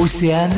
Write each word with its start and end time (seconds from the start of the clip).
Océane, 0.00 0.52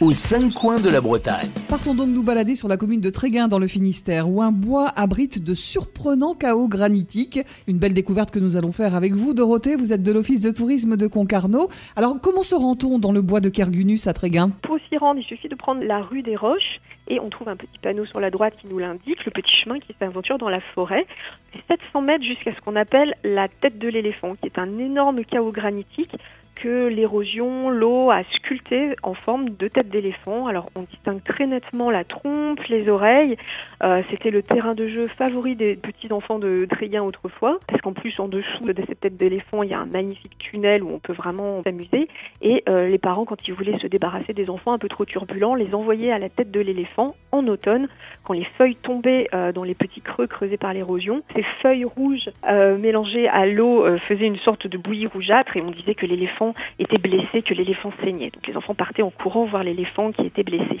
aux 0.00 0.10
cinq 0.10 0.52
coins 0.52 0.80
de 0.80 0.90
la 0.90 1.00
Bretagne. 1.00 1.48
Partons 1.68 1.94
donc 1.94 2.08
nous 2.08 2.24
balader 2.24 2.56
sur 2.56 2.66
la 2.66 2.76
commune 2.76 3.00
de 3.00 3.10
Tréguin 3.10 3.46
dans 3.46 3.60
le 3.60 3.68
Finistère, 3.68 4.28
où 4.28 4.42
un 4.42 4.50
bois 4.50 4.88
abrite 4.96 5.44
de 5.44 5.54
surprenants 5.54 6.34
chaos 6.34 6.66
granitiques. 6.66 7.38
Une 7.68 7.78
belle 7.78 7.94
découverte 7.94 8.32
que 8.32 8.40
nous 8.40 8.56
allons 8.56 8.72
faire 8.72 8.96
avec 8.96 9.12
vous, 9.12 9.34
Dorothée. 9.34 9.76
Vous 9.76 9.92
êtes 9.92 10.02
de 10.02 10.10
l'Office 10.10 10.40
de 10.40 10.50
tourisme 10.50 10.96
de 10.96 11.06
Concarneau. 11.06 11.68
Alors, 11.94 12.16
comment 12.20 12.42
se 12.42 12.56
rend-on 12.56 12.98
dans 12.98 13.12
le 13.12 13.22
bois 13.22 13.38
de 13.38 13.50
Kergunus 13.50 14.08
à 14.08 14.12
Tréguin? 14.12 14.50
Pour 14.62 14.78
s'y 14.88 14.96
rendre, 14.96 15.20
il 15.20 15.26
suffit 15.26 15.48
de 15.48 15.54
prendre 15.54 15.84
la 15.84 16.02
rue 16.02 16.22
des 16.22 16.34
Roches 16.34 16.80
et 17.06 17.20
on 17.20 17.30
trouve 17.30 17.48
un 17.48 17.56
petit 17.56 17.78
panneau 17.80 18.04
sur 18.06 18.18
la 18.18 18.32
droite 18.32 18.54
qui 18.60 18.66
nous 18.66 18.78
l'indique, 18.78 19.24
le 19.24 19.30
petit 19.30 19.54
chemin 19.62 19.78
qui 19.78 19.94
s'aventure 20.00 20.38
dans 20.38 20.48
la 20.48 20.60
forêt. 20.74 21.06
C'est 21.52 21.78
700 21.78 22.02
mètres 22.02 22.24
jusqu'à 22.24 22.52
ce 22.52 22.60
qu'on 22.62 22.74
appelle 22.74 23.14
la 23.22 23.46
tête 23.46 23.78
de 23.78 23.86
l'éléphant, 23.86 24.34
qui 24.34 24.46
est 24.46 24.58
un 24.58 24.76
énorme 24.78 25.24
chaos 25.24 25.52
granitique 25.52 26.10
que 26.56 26.88
l'érosion, 26.88 27.70
l'eau 27.70 28.10
a 28.10 28.22
sculpté 28.34 28.94
en 29.02 29.14
forme 29.14 29.50
de 29.50 29.68
tête 29.68 29.88
d'éléphant. 29.88 30.46
Alors 30.46 30.70
on 30.74 30.82
distingue 30.82 31.22
très 31.22 31.46
nettement 31.46 31.90
la 31.90 32.04
trompe, 32.04 32.60
les 32.68 32.88
oreilles. 32.88 33.36
Euh, 33.82 34.02
C'était 34.10 34.30
le 34.30 34.42
terrain 34.42 34.74
de 34.74 34.88
jeu 34.88 35.08
favori 35.18 35.54
des 35.54 35.76
petits 35.76 36.12
enfants 36.12 36.38
de 36.38 36.66
Tréguin 36.68 37.02
autrefois, 37.02 37.58
parce 37.68 37.80
qu'en 37.82 37.92
plus 37.92 38.18
en 38.18 38.28
dessous 38.28 38.64
de 38.64 38.82
cette 38.88 39.00
tête 39.00 39.16
d'éléphant, 39.16 39.62
il 39.62 39.70
y 39.70 39.74
a 39.74 39.78
un 39.78 39.86
magnifique 39.86 40.38
tunnel 40.38 40.82
où 40.82 40.90
on 40.90 40.98
peut 40.98 41.12
vraiment 41.12 41.62
s'amuser. 41.62 42.08
Et 42.40 42.62
euh, 42.68 42.88
les 42.88 42.98
parents, 42.98 43.26
quand 43.26 43.46
ils 43.46 43.54
voulaient 43.54 43.78
se 43.78 43.86
débarrasser 43.86 44.32
des 44.32 44.48
enfants 44.50 44.72
un 44.72 44.78
peu 44.78 44.88
trop 44.88 45.04
turbulents, 45.04 45.54
les 45.54 45.74
envoyaient 45.74 46.12
à 46.12 46.18
la 46.18 46.30
tête 46.30 46.50
de 46.50 46.60
l'éléphant 46.60 47.14
en 47.32 47.46
automne, 47.46 47.88
quand 48.24 48.32
les 48.32 48.46
feuilles 48.56 48.76
tombaient 48.76 49.28
euh, 49.34 49.52
dans 49.52 49.64
les 49.64 49.74
petits 49.74 50.00
creux 50.00 50.26
creusés 50.26 50.56
par 50.56 50.72
l'érosion. 50.72 51.22
Ces 51.34 51.44
feuilles 51.62 51.84
rouges 51.84 52.30
mélangées 52.46 53.28
à 53.28 53.46
l'eau 53.46 53.84
faisaient 54.08 54.26
une 54.26 54.38
sorte 54.38 54.66
de 54.66 54.78
bouillie 54.78 55.06
rougeâtre 55.06 55.56
et 55.56 55.62
on 55.62 55.70
disait 55.70 55.94
que 55.94 56.06
l'éléphant 56.06 56.45
était 56.78 56.98
blessé, 56.98 57.42
que 57.42 57.54
l'éléphant 57.54 57.92
saignait. 58.02 58.30
Donc 58.30 58.46
les 58.46 58.56
enfants 58.56 58.74
partaient 58.74 59.02
en 59.02 59.10
courant 59.10 59.44
voir 59.46 59.64
l'éléphant 59.64 60.12
qui 60.12 60.22
était 60.22 60.42
blessé. 60.42 60.80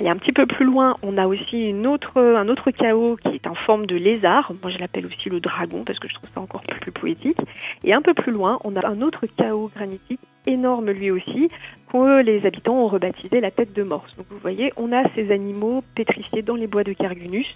Et 0.00 0.08
un 0.08 0.16
petit 0.16 0.32
peu 0.32 0.46
plus 0.46 0.64
loin, 0.64 0.96
on 1.02 1.18
a 1.18 1.26
aussi 1.26 1.72
un 1.74 1.84
autre 1.84 2.70
chaos 2.70 3.16
qui 3.16 3.34
est 3.34 3.46
en 3.46 3.54
forme 3.54 3.86
de 3.86 3.96
lézard. 3.96 4.52
Moi, 4.62 4.70
je 4.70 4.78
l'appelle 4.78 5.06
aussi 5.06 5.28
le 5.28 5.40
dragon 5.40 5.84
parce 5.84 5.98
que 5.98 6.08
je 6.08 6.14
trouve 6.14 6.30
ça 6.34 6.40
encore 6.40 6.62
plus 6.62 6.92
poétique. 6.92 7.38
Et 7.84 7.92
un 7.92 8.02
peu 8.02 8.14
plus 8.14 8.32
loin, 8.32 8.58
on 8.64 8.76
a 8.76 8.86
un 8.86 9.02
autre 9.02 9.26
chaos 9.36 9.70
granitique 9.74 10.20
énorme 10.46 10.90
lui 10.90 11.10
aussi, 11.10 11.48
que 11.90 12.22
les 12.22 12.46
habitants 12.46 12.84
ont 12.84 12.88
rebaptisé 12.88 13.40
la 13.40 13.50
tête 13.50 13.72
de 13.72 13.82
morse. 13.82 14.14
Donc 14.16 14.26
vous 14.30 14.38
voyez, 14.38 14.72
on 14.76 14.92
a 14.92 15.02
ces 15.14 15.30
animaux 15.30 15.82
pétrifiés 15.94 16.42
dans 16.42 16.54
les 16.54 16.66
bois 16.66 16.84
de 16.84 16.92
Cargunus. 16.92 17.46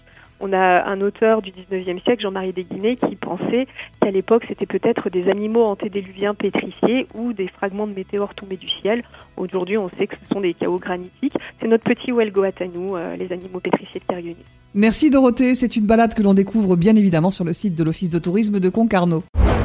On 0.40 0.52
a 0.52 0.84
un 0.90 1.00
auteur 1.00 1.40
du 1.40 1.52
19e 1.52 2.02
siècle, 2.02 2.20
Jean-Marie 2.20 2.52
Desguinet, 2.52 2.96
qui 2.96 3.14
pensait 3.14 3.68
qu'à 4.00 4.10
l'époque, 4.10 4.44
c'était 4.48 4.66
peut-être 4.66 5.08
des 5.08 5.30
animaux 5.30 5.62
antédiluviens 5.62 6.34
pétrifiés 6.34 7.06
ou 7.14 7.32
des 7.32 7.46
fragments 7.46 7.86
de 7.86 7.94
météores 7.94 8.34
tombés 8.34 8.56
du 8.56 8.68
ciel. 8.68 9.04
Aujourd'hui, 9.36 9.78
on 9.78 9.88
sait 9.90 10.08
que 10.08 10.16
ce 10.20 10.34
sont 10.34 10.40
des 10.40 10.54
chaos 10.54 10.78
granitiques. 10.78 11.34
C'est 11.60 11.68
notre 11.68 11.84
petit 11.84 12.10
Huelgoat 12.10 12.50
à 12.58 12.66
nous, 12.66 12.96
euh, 12.96 13.14
les 13.14 13.32
animaux 13.32 13.60
pétrifiés 13.60 14.00
de 14.00 14.04
Cargunus. 14.04 14.36
Merci 14.74 15.10
Dorothée, 15.10 15.54
c'est 15.54 15.76
une 15.76 15.86
balade 15.86 16.14
que 16.14 16.22
l'on 16.22 16.34
découvre 16.34 16.74
bien 16.74 16.96
évidemment 16.96 17.30
sur 17.30 17.44
le 17.44 17.52
site 17.52 17.76
de 17.76 17.84
l'Office 17.84 18.08
de 18.08 18.18
tourisme 18.18 18.58
de 18.58 18.68
Concarneau. 18.68 19.22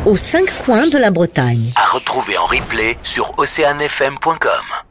Aux 0.07 0.15
cinq 0.15 0.47
coins 0.63 0.87
de 0.87 0.97
la 0.97 1.11
Bretagne. 1.11 1.73
À 1.75 1.85
retrouver 1.93 2.37
en 2.37 2.45
replay 2.45 2.97
sur 3.03 3.37
oceanfm.com. 3.37 4.86